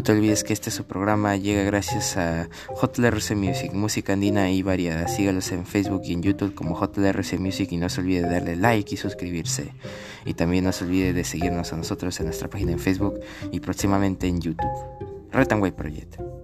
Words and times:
No 0.00 0.04
te 0.04 0.12
olvides 0.12 0.44
que 0.44 0.54
este 0.54 0.70
su 0.70 0.84
programa 0.84 1.36
llega 1.36 1.62
gracias 1.62 2.16
a 2.16 2.48
JLRC 2.70 3.32
Music, 3.36 3.74
música 3.74 4.14
andina 4.14 4.50
y 4.50 4.62
variada. 4.62 5.06
Sígalos 5.08 5.52
en 5.52 5.66
Facebook 5.66 6.00
y 6.06 6.14
en 6.14 6.22
YouTube 6.22 6.54
como 6.54 6.74
JLRC 6.74 7.38
Music 7.38 7.70
y 7.70 7.76
no 7.76 7.90
se 7.90 8.00
olvide 8.00 8.22
de 8.22 8.30
darle 8.30 8.56
like 8.56 8.94
y 8.94 8.96
suscribirse. 8.96 9.74
Y 10.24 10.32
también 10.32 10.64
no 10.64 10.72
se 10.72 10.84
olvide 10.84 11.12
de 11.12 11.22
seguirnos 11.22 11.74
a 11.74 11.76
nosotros 11.76 12.18
en 12.18 12.24
nuestra 12.24 12.48
página 12.48 12.72
en 12.72 12.78
Facebook 12.78 13.20
y 13.52 13.60
próximamente 13.60 14.26
en 14.26 14.40
YouTube. 14.40 14.70
Way 15.34 15.72
Project. 15.72 16.39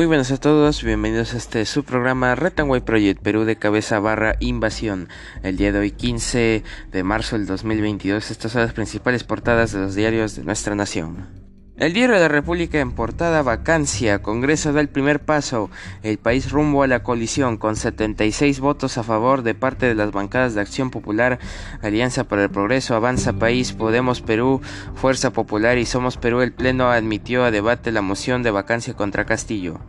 Muy 0.00 0.06
buenas 0.06 0.32
a 0.32 0.38
todos, 0.38 0.82
bienvenidos 0.82 1.34
a 1.34 1.36
este 1.36 1.66
su 1.66 1.84
programa 1.84 2.34
Retanway 2.34 2.80
Project 2.80 3.20
Perú 3.20 3.44
de 3.44 3.56
cabeza 3.56 4.00
barra 4.00 4.36
invasión. 4.40 5.10
El 5.42 5.58
día 5.58 5.72
de 5.72 5.78
hoy 5.78 5.90
15 5.90 6.64
de 6.90 7.02
marzo 7.02 7.36
del 7.36 7.46
2022, 7.46 8.30
estas 8.30 8.52
son 8.52 8.62
las 8.62 8.72
principales 8.72 9.24
portadas 9.24 9.72
de 9.72 9.80
los 9.80 9.94
diarios 9.94 10.36
de 10.36 10.44
nuestra 10.44 10.74
nación. 10.74 11.39
El 11.80 11.94
diario 11.94 12.16
de 12.16 12.20
la 12.20 12.28
República 12.28 12.78
en 12.78 12.92
portada 12.92 13.40
vacancia, 13.40 14.20
Congreso 14.20 14.74
da 14.74 14.82
el 14.82 14.90
primer 14.90 15.18
paso, 15.18 15.70
el 16.02 16.18
país 16.18 16.50
rumbo 16.50 16.82
a 16.82 16.86
la 16.86 17.02
colisión 17.02 17.56
con 17.56 17.74
76 17.74 18.60
votos 18.60 18.98
a 18.98 19.02
favor 19.02 19.40
de 19.40 19.54
parte 19.54 19.86
de 19.86 19.94
las 19.94 20.12
bancadas 20.12 20.54
de 20.54 20.60
Acción 20.60 20.90
Popular, 20.90 21.38
Alianza 21.80 22.24
para 22.24 22.42
el 22.42 22.50
Progreso, 22.50 22.94
Avanza 22.94 23.32
País, 23.32 23.72
Podemos 23.72 24.20
Perú, 24.20 24.60
Fuerza 24.94 25.32
Popular 25.32 25.78
y 25.78 25.86
Somos 25.86 26.18
Perú. 26.18 26.42
El 26.42 26.52
Pleno 26.52 26.90
admitió 26.90 27.44
a 27.44 27.50
debate 27.50 27.92
la 27.92 28.02
moción 28.02 28.42
de 28.42 28.50
vacancia 28.50 28.92
contra 28.92 29.24
Castillo. 29.24 29.80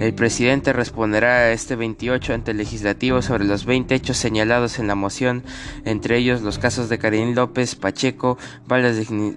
El 0.00 0.14
presidente 0.14 0.72
responderá 0.72 1.52
este 1.52 1.76
28 1.76 2.32
ante 2.32 2.52
el 2.52 2.56
legislativo 2.56 3.20
sobre 3.20 3.44
los 3.44 3.66
20 3.66 3.94
hechos 3.94 4.16
señalados 4.16 4.78
en 4.78 4.86
la 4.86 4.94
moción, 4.94 5.42
entre 5.84 6.16
ellos 6.16 6.40
los 6.40 6.58
casos 6.58 6.88
de 6.88 6.96
Karim 6.96 7.34
López, 7.34 7.74
Pacheco, 7.74 8.38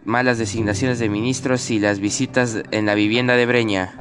malas 0.05 0.37
designaciones 0.37 0.99
de 0.99 1.09
ministros 1.09 1.69
y 1.69 1.79
las 1.79 1.96
visitas 1.99 2.63
en 2.71 2.85
la 2.85 2.95
vivienda 2.95 3.35
de 3.35 3.45
Breña. 3.45 3.95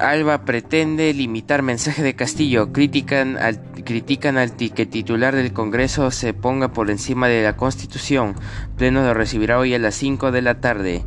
Alba 0.00 0.44
pretende 0.46 1.12
limitar 1.12 1.62
mensaje 1.62 2.02
de 2.02 2.14
Castillo. 2.14 2.72
Critican 2.72 3.36
al, 3.36 3.60
critican 3.84 4.38
al 4.38 4.56
que 4.56 4.86
titular 4.86 5.36
del 5.36 5.52
Congreso 5.52 6.10
se 6.10 6.32
ponga 6.32 6.72
por 6.72 6.90
encima 6.90 7.28
de 7.28 7.42
la 7.42 7.56
Constitución. 7.56 8.34
Pleno 8.78 9.02
lo 9.02 9.12
recibirá 9.12 9.58
hoy 9.58 9.74
a 9.74 9.78
las 9.78 9.94
5 9.96 10.32
de 10.32 10.42
la 10.42 10.60
tarde. 10.60 11.04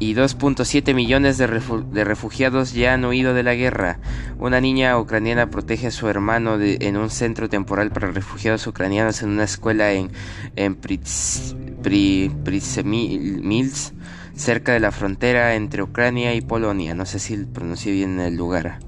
Y 0.00 0.14
2.7 0.14 0.94
millones 0.94 1.38
de, 1.38 1.46
refugiados 1.46 2.72
ya 2.72 2.94
han 2.94 3.04
huido 3.04 3.34
de 3.34 3.44
la 3.44 3.54
guerra. 3.54 4.00
Una 4.38 4.60
niña 4.60 4.98
ucraniana 4.98 5.48
protege 5.48 5.86
a 5.86 5.92
su 5.92 6.08
hermano 6.08 6.58
en 6.60 6.96
un 6.96 7.10
centro 7.10 7.48
temporal 7.48 7.92
para 7.92 8.10
refugiados 8.10 8.66
ucranianos 8.66 9.22
en 9.22 9.28
una 9.30 9.44
escuela 9.44 9.92
en, 9.92 10.10
en 10.56 10.74
cerca 14.34 14.72
de 14.72 14.80
la 14.80 14.92
frontera 14.92 15.54
entre 15.54 15.82
Ucrania 15.82 16.34
y 16.34 16.40
Polonia. 16.40 16.94
No 16.94 17.06
sé 17.06 17.18
si 17.18 17.36
pronuncié 17.36 17.92
bien 17.92 18.20
el 18.20 18.36
lugar. 18.36 18.78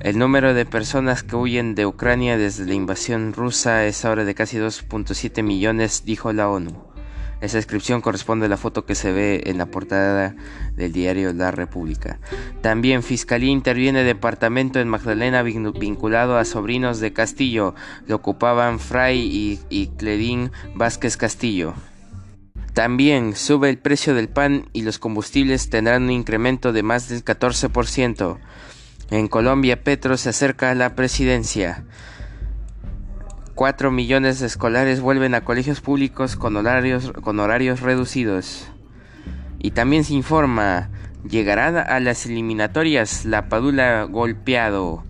El 0.00 0.18
número 0.18 0.52
de 0.52 0.66
personas 0.66 1.22
que 1.22 1.36
huyen 1.36 1.74
de 1.74 1.86
Ucrania 1.86 2.36
desde 2.36 2.66
la 2.66 2.74
invasión 2.74 3.32
rusa 3.32 3.86
es 3.86 4.04
ahora 4.04 4.24
de 4.24 4.34
casi 4.34 4.58
2.7 4.58 5.42
millones, 5.42 6.02
dijo 6.04 6.32
la 6.32 6.48
ONU. 6.48 6.92
Esa 7.40 7.56
descripción 7.56 8.00
corresponde 8.00 8.46
a 8.46 8.48
la 8.48 8.56
foto 8.56 8.86
que 8.86 8.94
se 8.94 9.10
ve 9.10 9.42
en 9.46 9.58
la 9.58 9.66
portada 9.66 10.36
del 10.76 10.92
diario 10.92 11.32
La 11.32 11.50
República. 11.50 12.20
También 12.60 13.02
Fiscalía 13.02 13.50
interviene 13.50 14.04
departamento 14.04 14.78
en 14.78 14.88
Magdalena 14.88 15.42
vinculado 15.42 16.38
a 16.38 16.44
sobrinos 16.44 17.00
de 17.00 17.12
Castillo. 17.12 17.74
Lo 18.06 18.16
ocupaban 18.16 18.78
Fray 18.78 19.18
y, 19.20 19.60
y 19.70 19.90
Vázquez 20.76 21.16
Castillo. 21.16 21.74
También 22.74 23.36
sube 23.36 23.68
el 23.68 23.78
precio 23.78 24.14
del 24.14 24.30
pan 24.30 24.68
y 24.72 24.82
los 24.82 24.98
combustibles 24.98 25.68
tendrán 25.68 26.04
un 26.04 26.10
incremento 26.10 26.72
de 26.72 26.82
más 26.82 27.08
del 27.08 27.22
14%. 27.22 28.38
En 29.10 29.28
Colombia, 29.28 29.84
Petro 29.84 30.16
se 30.16 30.30
acerca 30.30 30.70
a 30.70 30.74
la 30.74 30.94
presidencia. 30.94 31.84
4 33.54 33.90
millones 33.90 34.40
de 34.40 34.46
escolares 34.46 35.02
vuelven 35.02 35.34
a 35.34 35.44
colegios 35.44 35.82
públicos 35.82 36.36
con 36.36 36.56
horarios, 36.56 37.12
con 37.12 37.38
horarios 37.40 37.80
reducidos. 37.80 38.70
Y 39.58 39.72
también 39.72 40.04
se 40.04 40.14
informa, 40.14 40.88
llegará 41.28 41.82
a 41.82 42.00
las 42.00 42.24
eliminatorias 42.24 43.26
la 43.26 43.50
Padula 43.50 44.04
golpeado. 44.04 45.04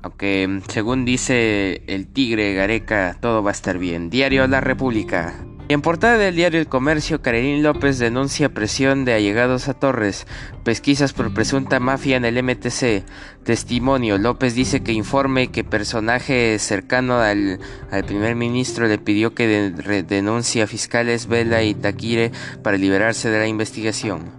Aunque 0.00 0.62
según 0.68 1.04
dice 1.04 1.82
el 1.86 2.06
tigre 2.06 2.54
Gareca, 2.54 3.18
todo 3.20 3.42
va 3.42 3.50
a 3.50 3.52
estar 3.52 3.76
bien. 3.76 4.08
Diario 4.08 4.46
La 4.46 4.62
República. 4.62 5.34
En 5.66 5.80
portada 5.80 6.18
del 6.18 6.36
diario 6.36 6.60
El 6.60 6.66
Comercio, 6.66 7.22
Karenín 7.22 7.62
López 7.62 7.98
denuncia 7.98 8.50
presión 8.50 9.06
de 9.06 9.14
allegados 9.14 9.66
a 9.66 9.72
Torres, 9.72 10.26
pesquisas 10.62 11.14
por 11.14 11.32
presunta 11.32 11.80
mafia 11.80 12.18
en 12.18 12.26
el 12.26 12.42
MTC, 12.42 13.02
testimonio, 13.44 14.18
López 14.18 14.54
dice 14.54 14.82
que 14.82 14.92
informe 14.92 15.50
que 15.50 15.64
personaje 15.64 16.58
cercano 16.58 17.18
al, 17.18 17.60
primer 18.06 18.34
ministro 18.34 18.88
le 18.88 18.98
pidió 18.98 19.34
que 19.34 19.72
denuncie 20.06 20.62
a 20.62 20.66
fiscales 20.66 21.28
Vela 21.28 21.62
y 21.62 21.72
Taquire 21.72 22.30
para 22.62 22.76
liberarse 22.76 23.30
de 23.30 23.38
la 23.38 23.46
investigación. 23.46 24.32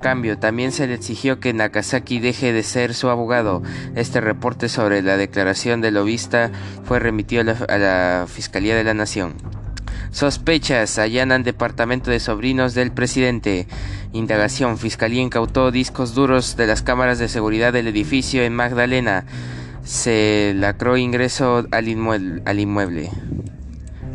Cambio, 0.00 0.38
también 0.38 0.70
se 0.70 0.86
le 0.86 0.94
exigió 0.94 1.40
que 1.40 1.52
Nakazaki 1.52 2.20
deje 2.20 2.52
de 2.52 2.62
ser 2.62 2.94
su 2.94 3.08
abogado. 3.08 3.64
Este 3.96 4.20
reporte 4.20 4.68
sobre 4.68 5.02
la 5.02 5.16
declaración 5.16 5.80
del 5.80 5.94
lobista 5.94 6.52
fue 6.84 7.00
remitido 7.00 7.42
a 7.68 7.78
la 7.78 8.26
Fiscalía 8.28 8.76
de 8.76 8.84
la 8.84 8.94
Nación. 8.94 9.34
Sospechas 10.10 10.98
allanan 10.98 11.42
departamento 11.42 12.10
de 12.10 12.20
sobrinos 12.20 12.74
del 12.74 12.92
presidente. 12.92 13.66
Indagación. 14.12 14.78
Fiscalía 14.78 15.22
incautó 15.22 15.70
discos 15.70 16.14
duros 16.14 16.56
de 16.56 16.66
las 16.66 16.82
cámaras 16.82 17.18
de 17.18 17.28
seguridad 17.28 17.72
del 17.72 17.88
edificio 17.88 18.42
en 18.42 18.54
Magdalena. 18.54 19.26
Se 19.84 20.54
lacró 20.56 20.96
ingreso 20.96 21.66
al. 21.70 22.40
Al 22.44 22.60
inmueble. 22.60 23.10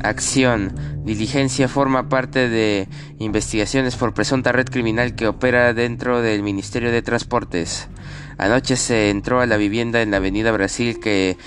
Acción. 0.01 0.73
Diligencia 1.05 1.67
forma 1.67 2.09
parte 2.09 2.49
de 2.49 2.87
investigaciones 3.19 3.95
por 3.95 4.13
presunta 4.13 4.51
red 4.51 4.67
criminal 4.67 5.15
que 5.15 5.27
opera 5.27 5.73
dentro 5.73 6.21
del 6.21 6.43
Ministerio 6.43 6.91
de 6.91 7.01
Transportes. 7.01 7.87
Anoche 8.37 8.75
se 8.75 9.09
entró 9.09 9.39
a 9.39 9.45
la 9.45 9.57
vivienda 9.57 10.01
en 10.01 10.11
la 10.11 10.17
Avenida 10.17 10.51
Brasil 10.51 10.99
que 10.99 11.37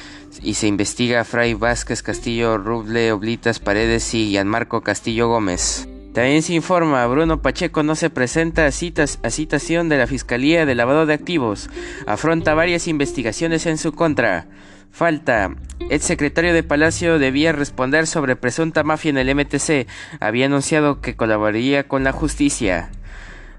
y 0.42 0.54
se 0.54 0.66
investiga 0.66 1.20
a 1.20 1.24
Fray 1.24 1.54
Vázquez 1.54 2.02
Castillo, 2.02 2.58
Ruble 2.58 3.12
Oblitas 3.12 3.58
Paredes 3.58 4.12
y 4.14 4.30
Gianmarco 4.30 4.82
Castillo 4.82 5.28
Gómez. 5.28 5.88
También 6.12 6.42
se 6.42 6.54
informa, 6.54 7.06
Bruno 7.06 7.42
Pacheco 7.42 7.82
no 7.82 7.94
se 7.94 8.08
presenta 8.08 8.64
a, 8.64 8.70
citas, 8.70 9.19
a 9.22 9.28
citación 9.28 9.91
de 9.91 9.98
la 9.98 10.06
Fiscalía 10.06 10.64
de 10.64 10.75
Lavado 10.75 11.04
de 11.04 11.12
Activos. 11.12 11.69
Afronta 12.06 12.54
varias 12.54 12.88
investigaciones 12.88 13.66
en 13.66 13.76
su 13.76 13.92
contra. 13.92 14.46
Falta. 14.91 15.54
El 15.91 16.00
secretario 16.00 16.54
de 16.54 16.62
Palacio 16.62 17.19
debía 17.19 17.52
responder 17.52 18.06
sobre 18.06 18.34
presunta 18.34 18.82
mafia 18.82 19.10
en 19.10 19.19
el 19.19 19.34
MTC. 19.34 19.86
Había 20.19 20.46
anunciado 20.46 21.02
que 21.02 21.16
colaboraría 21.16 21.86
con 21.86 22.02
la 22.02 22.12
justicia. 22.12 22.91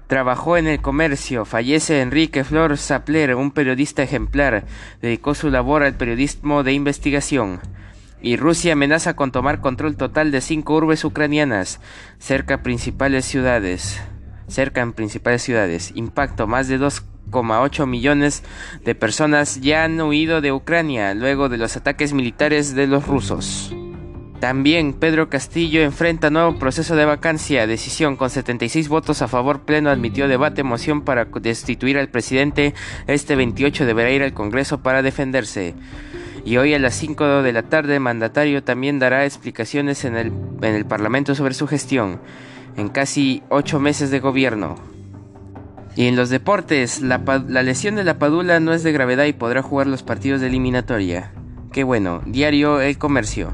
Trabajó 0.08 0.56
en 0.56 0.66
el 0.66 0.80
comercio. 0.80 1.44
Fallece 1.44 2.00
Enrique 2.00 2.42
Flor 2.42 2.78
Sapler, 2.78 3.34
un 3.34 3.50
periodista 3.50 4.02
ejemplar. 4.02 4.64
Dedicó 5.02 5.34
su 5.34 5.50
labor 5.50 5.82
al 5.82 5.96
periodismo 5.96 6.62
de 6.62 6.72
investigación. 6.72 7.60
Y 8.22 8.38
Rusia 8.38 8.72
amenaza 8.72 9.14
con 9.14 9.32
tomar 9.32 9.60
control 9.60 9.96
total 9.96 10.30
de 10.30 10.40
cinco 10.40 10.76
urbes 10.76 11.04
ucranianas, 11.04 11.80
cerca 12.18 12.62
principales 12.62 13.26
ciudades. 13.26 14.00
Cerca 14.48 14.80
en 14.80 14.94
principales 14.94 15.42
ciudades. 15.42 15.92
Impacto: 15.94 16.46
más 16.46 16.68
de 16.68 16.80
2,8 16.80 17.86
millones 17.86 18.42
de 18.86 18.94
personas 18.94 19.60
ya 19.60 19.84
han 19.84 20.00
huido 20.00 20.40
de 20.40 20.52
Ucrania 20.52 21.12
luego 21.12 21.50
de 21.50 21.58
los 21.58 21.76
ataques 21.76 22.14
militares 22.14 22.74
de 22.74 22.86
los 22.86 23.06
rusos. 23.06 23.74
También 24.40 24.92
Pedro 24.92 25.28
Castillo 25.28 25.80
enfrenta 25.82 26.30
nuevo 26.30 26.58
proceso 26.58 26.94
de 26.94 27.04
vacancia. 27.04 27.66
Decisión 27.66 28.16
con 28.16 28.30
76 28.30 28.88
votos 28.88 29.20
a 29.20 29.26
favor 29.28 29.62
pleno 29.62 29.90
admitió 29.90 30.28
debate 30.28 30.62
moción 30.62 31.02
para 31.02 31.24
destituir 31.24 31.98
al 31.98 32.08
presidente. 32.08 32.72
Este 33.08 33.34
28 33.34 33.84
deberá 33.84 34.10
ir 34.10 34.22
al 34.22 34.34
Congreso 34.34 34.80
para 34.80 35.02
defenderse. 35.02 35.74
Y 36.44 36.56
hoy 36.56 36.72
a 36.72 36.78
las 36.78 36.94
5 36.94 37.42
de 37.42 37.52
la 37.52 37.64
tarde 37.64 37.98
mandatario 37.98 38.62
también 38.62 39.00
dará 39.00 39.24
explicaciones 39.24 40.04
en 40.04 40.16
el, 40.16 40.32
en 40.62 40.74
el 40.74 40.86
Parlamento 40.86 41.34
sobre 41.34 41.54
su 41.54 41.66
gestión 41.66 42.20
en 42.76 42.88
casi 42.88 43.42
8 43.48 43.80
meses 43.80 44.12
de 44.12 44.20
gobierno. 44.20 44.76
Y 45.96 46.06
en 46.06 46.14
los 46.14 46.30
deportes, 46.30 47.00
la, 47.00 47.20
la 47.48 47.64
lesión 47.64 47.96
de 47.96 48.04
la 48.04 48.20
Padula 48.20 48.60
no 48.60 48.72
es 48.72 48.84
de 48.84 48.92
gravedad 48.92 49.24
y 49.24 49.32
podrá 49.32 49.62
jugar 49.62 49.88
los 49.88 50.04
partidos 50.04 50.40
de 50.40 50.46
eliminatoria. 50.46 51.32
Qué 51.72 51.82
bueno, 51.82 52.22
diario 52.24 52.80
El 52.80 52.96
Comercio. 52.98 53.52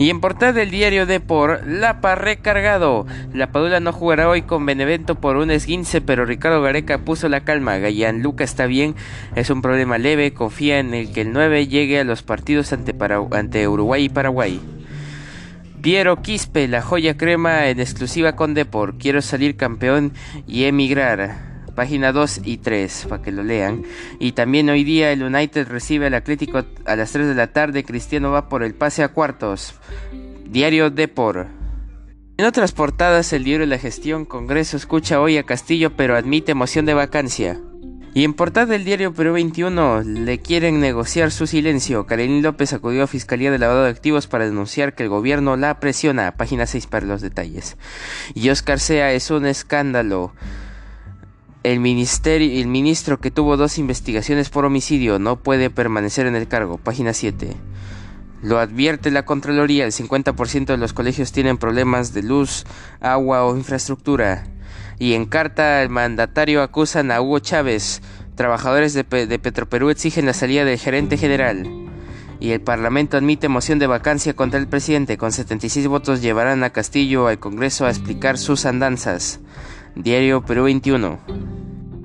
Y 0.00 0.08
en 0.08 0.22
portada 0.22 0.54
del 0.54 0.70
diario 0.70 1.04
de 1.04 1.20
por 1.20 1.66
Lapa 1.66 2.14
recargado. 2.14 3.06
La 3.34 3.52
Padula 3.52 3.80
no 3.80 3.92
jugará 3.92 4.30
hoy 4.30 4.40
con 4.40 4.64
Benevento 4.64 5.16
por 5.16 5.36
un 5.36 5.50
esguince, 5.50 6.00
pero 6.00 6.24
Ricardo 6.24 6.62
Gareca 6.62 7.04
puso 7.04 7.28
la 7.28 7.42
calma. 7.42 7.76
Gayan 7.76 8.22
Luca 8.22 8.42
está 8.42 8.64
bien, 8.64 8.94
es 9.36 9.50
un 9.50 9.60
problema 9.60 9.98
leve, 9.98 10.32
confía 10.32 10.78
en 10.78 10.94
el 10.94 11.12
que 11.12 11.20
el 11.20 11.34
9 11.34 11.66
llegue 11.66 12.00
a 12.00 12.04
los 12.04 12.22
partidos 12.22 12.72
ante, 12.72 12.94
ante 13.32 13.68
Uruguay 13.68 14.04
y 14.04 14.08
Paraguay. 14.08 14.58
Piero 15.82 16.22
Quispe, 16.22 16.66
la 16.66 16.80
joya 16.80 17.18
crema 17.18 17.66
en 17.66 17.78
exclusiva 17.78 18.36
con 18.36 18.54
Depor. 18.54 18.96
Quiero 18.96 19.20
salir 19.20 19.58
campeón 19.58 20.14
y 20.46 20.64
emigrar 20.64 21.49
página 21.80 22.12
2 22.12 22.42
y 22.44 22.58
3 22.58 23.06
para 23.08 23.22
que 23.22 23.32
lo 23.32 23.42
lean. 23.42 23.84
Y 24.18 24.32
también 24.32 24.68
hoy 24.68 24.84
día 24.84 25.12
el 25.12 25.22
United 25.22 25.66
recibe 25.66 26.08
al 26.08 26.12
Atlético 26.12 26.62
a 26.84 26.94
las 26.94 27.10
3 27.10 27.26
de 27.26 27.34
la 27.34 27.54
tarde. 27.54 27.84
Cristiano 27.84 28.30
va 28.30 28.50
por 28.50 28.62
el 28.62 28.74
pase 28.74 29.02
a 29.02 29.08
cuartos. 29.08 29.72
Diario 30.44 30.90
Depor. 30.90 31.46
En 32.36 32.44
otras 32.44 32.72
portadas, 32.72 33.32
el 33.32 33.44
diario 33.44 33.64
La 33.64 33.78
Gestión, 33.78 34.26
Congreso 34.26 34.76
escucha 34.76 35.22
hoy 35.22 35.38
a 35.38 35.44
Castillo 35.44 35.96
pero 35.96 36.16
admite 36.16 36.52
moción 36.52 36.84
de 36.84 36.92
vacancia. 36.92 37.58
Y 38.12 38.24
en 38.24 38.34
portada 38.34 38.66
del 38.66 38.84
diario 38.84 39.14
Perú 39.14 39.32
21 39.32 40.02
le 40.02 40.38
quieren 40.38 40.80
negociar 40.80 41.30
su 41.30 41.46
silencio. 41.46 42.04
Karenín 42.04 42.42
López 42.42 42.74
acudió 42.74 43.04
a 43.04 43.06
Fiscalía 43.06 43.50
de 43.50 43.58
Lavado 43.58 43.84
de 43.84 43.90
Activos 43.90 44.26
para 44.26 44.44
denunciar 44.44 44.94
que 44.94 45.04
el 45.04 45.08
gobierno 45.08 45.56
la 45.56 45.80
presiona. 45.80 46.32
Página 46.36 46.66
6 46.66 46.88
para 46.88 47.06
los 47.06 47.22
detalles. 47.22 47.78
Y 48.34 48.50
Oscar 48.50 48.80
Sea 48.80 49.14
es 49.14 49.30
un 49.30 49.46
escándalo. 49.46 50.34
El, 51.62 51.78
ministro 51.78 53.20
que 53.20 53.30
tuvo 53.30 53.58
dos 53.58 53.76
investigaciones 53.76 54.48
por 54.48 54.64
homicidio 54.64 55.18
no 55.18 55.42
puede 55.42 55.68
permanecer 55.68 56.26
en 56.26 56.34
el 56.34 56.48
cargo. 56.48 56.78
Página 56.78 57.12
7. 57.12 57.54
Lo 58.42 58.58
advierte 58.58 59.10
la 59.10 59.26
Contraloría, 59.26 59.84
el 59.84 59.92
50% 59.92 60.64
de 60.64 60.78
los 60.78 60.94
colegios 60.94 61.32
tienen 61.32 61.58
problemas 61.58 62.14
de 62.14 62.22
luz, 62.22 62.64
agua 63.00 63.44
o 63.44 63.54
infraestructura. 63.54 64.44
Y 64.98 65.12
en 65.12 65.26
carta 65.26 65.82
el 65.82 65.90
mandatario 65.90 66.62
acusan 66.62 67.10
a 67.10 67.20
Hugo 67.20 67.40
Chávez. 67.40 68.00
Trabajadores 68.36 68.94
de, 68.94 69.04
de 69.04 69.38
Petroperú 69.38 69.90
exigen 69.90 70.24
la 70.24 70.32
salida 70.32 70.64
del 70.64 70.78
gerente 70.78 71.18
general. 71.18 71.66
Y 72.40 72.52
el 72.52 72.62
Parlamento 72.62 73.18
admite 73.18 73.48
moción 73.48 73.78
de 73.78 73.86
vacancia 73.86 74.32
contra 74.32 74.58
el 74.58 74.66
presidente. 74.66 75.18
Con 75.18 75.30
76 75.30 75.88
votos 75.88 76.22
llevarán 76.22 76.64
a 76.64 76.70
Castillo 76.70 77.26
al 77.26 77.38
Congreso 77.38 77.84
a 77.84 77.90
explicar 77.90 78.38
sus 78.38 78.64
andanzas. 78.64 79.40
Diario 79.94 80.42
Perú 80.42 80.64
21. 80.64 81.18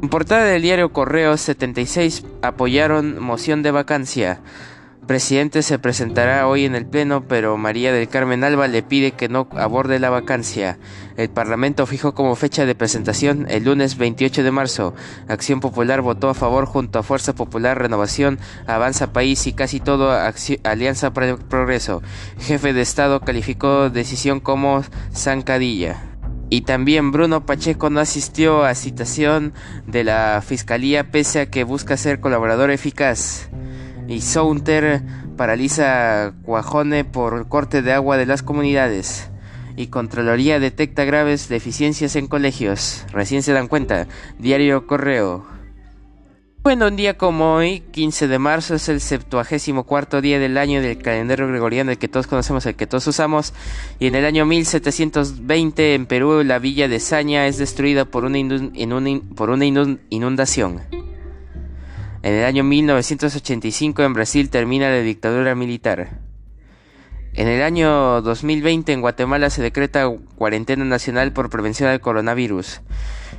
En 0.01 0.09
portada 0.09 0.45
del 0.45 0.61
diario 0.61 0.91
Correo 0.91 1.37
76 1.37 2.25
apoyaron 2.41 3.19
moción 3.19 3.63
de 3.63 3.71
vacancia. 3.71 4.41
Presidente 5.07 5.61
se 5.61 5.77
presentará 5.77 6.47
hoy 6.47 6.65
en 6.65 6.73
el 6.73 6.87
Pleno, 6.87 7.27
pero 7.27 7.57
María 7.57 7.93
del 7.93 8.09
Carmen 8.09 8.43
Alba 8.43 8.67
le 8.67 8.81
pide 8.81 9.11
que 9.11 9.29
no 9.29 9.47
aborde 9.51 9.99
la 9.99 10.09
vacancia. 10.09 10.79
El 11.15 11.29
Parlamento 11.29 11.85
fijó 11.85 12.15
como 12.15 12.35
fecha 12.35 12.65
de 12.65 12.73
presentación 12.73 13.45
el 13.49 13.65
lunes 13.65 13.97
28 13.97 14.43
de 14.43 14.51
marzo. 14.51 14.95
Acción 15.27 15.59
Popular 15.59 16.01
votó 16.01 16.29
a 16.29 16.33
favor 16.33 16.65
junto 16.65 16.97
a 16.97 17.03
Fuerza 17.03 17.33
Popular, 17.33 17.77
Renovación, 17.77 18.39
Avanza 18.65 19.13
País 19.13 19.45
y 19.45 19.53
casi 19.53 19.79
todo 19.79 20.11
Alianza 20.63 21.13
para 21.13 21.29
el 21.29 21.37
Progreso. 21.37 22.01
Jefe 22.39 22.73
de 22.73 22.81
Estado 22.81 23.19
calificó 23.19 23.91
decisión 23.91 24.39
como 24.39 24.83
zancadilla. 25.13 26.14
Y 26.49 26.61
también 26.61 27.11
Bruno 27.11 27.45
Pacheco 27.45 27.89
no 27.89 27.99
asistió 27.99 28.63
a 28.63 28.75
citación 28.75 29.53
de 29.87 30.03
la 30.03 30.43
Fiscalía 30.45 31.11
pese 31.11 31.41
a 31.41 31.49
que 31.49 31.63
busca 31.63 31.97
ser 31.97 32.19
colaborador 32.19 32.69
eficaz. 32.71 33.49
Y 34.07 34.21
Sounter 34.21 35.01
paraliza 35.37 36.33
Cuajone 36.43 37.03
por 37.03 37.47
corte 37.47 37.81
de 37.81 37.93
agua 37.93 38.17
de 38.17 38.27
las 38.27 38.43
comunidades. 38.43 39.29
Y 39.75 39.87
Contraloría 39.87 40.59
detecta 40.59 41.03
graves 41.03 41.49
deficiencias 41.49 42.15
en 42.15 42.27
colegios. 42.27 43.05
Recién 43.11 43.43
se 43.43 43.51
dan 43.51 43.67
cuenta. 43.67 44.07
Diario 44.39 44.87
Correo. 44.87 45.54
Bueno, 46.65 46.87
un 46.87 46.95
día 46.95 47.15
como 47.15 47.53
hoy, 47.53 47.81
15 47.91 48.27
de 48.27 48.39
marzo, 48.39 48.73
es 48.73 48.89
el 48.89 48.99
74 48.99 50.19
día 50.19 50.39
del 50.39 50.57
año 50.57 50.81
del 50.81 50.97
calendario 50.97 51.47
gregoriano, 51.47 51.91
el 51.91 51.99
que 51.99 52.07
todos 52.07 52.25
conocemos, 52.25 52.65
el 52.65 52.73
que 52.73 52.87
todos 52.87 53.05
usamos. 53.05 53.53
Y 53.99 54.07
en 54.07 54.15
el 54.15 54.25
año 54.25 54.47
1720, 54.47 55.93
en 55.93 56.07
Perú, 56.07 56.41
la 56.43 56.57
villa 56.57 56.87
de 56.87 56.99
Saña 56.99 57.45
es 57.45 57.59
destruida 57.59 58.05
por 58.05 58.25
una, 58.25 58.39
por 59.35 59.51
una 59.51 59.65
inundación. 60.09 60.81
En 62.23 62.33
el 62.33 62.43
año 62.43 62.63
1985, 62.63 64.01
en 64.01 64.13
Brasil, 64.13 64.49
termina 64.49 64.89
la 64.89 65.01
dictadura 65.01 65.53
militar. 65.53 66.24
En 67.37 67.49
el 67.49 67.63
año 67.63 68.21
2020, 68.21 68.93
en 68.93 69.01
Guatemala, 69.01 69.49
se 69.49 69.61
decreta 69.61 70.09
cuarentena 70.35 70.85
nacional 70.85 71.33
por 71.33 71.49
prevención 71.49 71.89
del 71.89 71.99
coronavirus. 71.99 72.79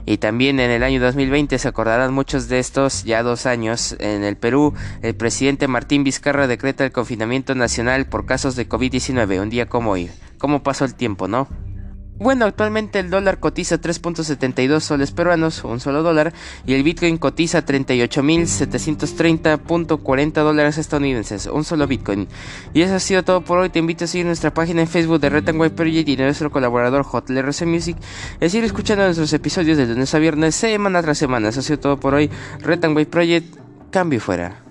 Y 0.04 0.18
también 0.18 0.60
en 0.60 0.70
el 0.70 0.82
año 0.82 1.00
2020 1.00 1.58
se 1.58 1.66
acordarán 1.66 2.12
muchos 2.12 2.48
de 2.48 2.58
estos 2.58 3.04
ya 3.04 3.22
dos 3.22 3.46
años. 3.46 3.96
En 3.98 4.22
el 4.22 4.36
Perú, 4.36 4.74
el 5.00 5.14
presidente 5.16 5.66
Martín 5.66 6.04
Vizcarra 6.04 6.46
decreta 6.46 6.84
el 6.84 6.92
confinamiento 6.92 7.54
nacional 7.54 8.06
por 8.06 8.26
casos 8.26 8.54
de 8.54 8.68
COVID-19, 8.68 9.40
un 9.40 9.48
día 9.48 9.66
como 9.66 9.92
hoy. 9.92 10.10
¿Cómo 10.36 10.62
pasó 10.62 10.84
el 10.84 10.94
tiempo, 10.94 11.26
no? 11.26 11.48
Bueno, 12.18 12.46
actualmente 12.46 12.98
el 12.98 13.10
dólar 13.10 13.40
cotiza 13.40 13.78
3.72 13.78 14.80
soles 14.80 15.10
peruanos, 15.10 15.62
un 15.64 15.80
solo 15.80 16.02
dólar, 16.02 16.32
y 16.66 16.72
el 16.72 16.82
Bitcoin 16.82 17.18
cotiza 17.18 17.66
38.730.40 17.66 20.32
dólares 20.32 20.78
estadounidenses, 20.78 21.44
un 21.46 21.64
solo 21.64 21.86
Bitcoin. 21.86 22.26
Y 22.72 22.80
eso 22.80 22.94
ha 22.94 23.00
sido 23.00 23.22
todo 23.22 23.42
por 23.42 23.58
hoy. 23.58 23.68
Te 23.68 23.80
invito 23.80 24.04
a 24.04 24.06
seguir 24.08 24.24
nuestra 24.24 24.54
página 24.54 24.80
en 24.80 24.88
Facebook 24.88 25.20
de 25.20 25.28
Red 25.28 25.54
Project 25.74 26.08
y 26.08 26.16
nuestro 26.16 26.50
colaborador 26.50 27.04
RC 27.28 27.66
Music. 27.66 27.98
Y 28.40 28.48
seguir 28.48 28.64
escuchando 28.64 29.04
nuestros 29.04 29.34
episodios 29.34 29.76
de 29.76 29.84
lunes 29.86 30.14
a 30.14 30.18
viernes, 30.18 30.54
semana 30.54 31.02
tras 31.02 31.18
semana. 31.18 31.50
Eso 31.50 31.60
ha 31.60 31.64
sido 31.64 31.80
todo 31.80 32.00
por 32.00 32.14
hoy. 32.14 32.30
Red 32.60 32.80
Project, 33.08 33.58
cambio 33.90 34.20
fuera. 34.20 34.62